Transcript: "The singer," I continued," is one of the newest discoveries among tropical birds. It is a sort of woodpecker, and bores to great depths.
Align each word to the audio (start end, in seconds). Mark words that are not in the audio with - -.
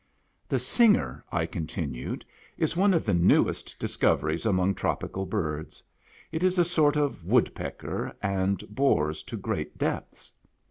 "The 0.49 0.57
singer," 0.57 1.23
I 1.31 1.45
continued," 1.45 2.25
is 2.63 2.75
one 2.75 2.95
of 2.95 3.05
the 3.05 3.13
newest 3.13 3.77
discoveries 3.77 4.47
among 4.47 4.73
tropical 4.73 5.27
birds. 5.27 5.83
It 6.31 6.41
is 6.41 6.57
a 6.57 6.65
sort 6.65 6.97
of 6.97 7.23
woodpecker, 7.23 8.15
and 8.19 8.67
bores 8.73 9.21
to 9.21 9.37
great 9.37 9.77
depths. 9.77 10.33